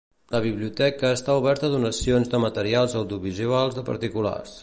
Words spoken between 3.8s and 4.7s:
de particulars.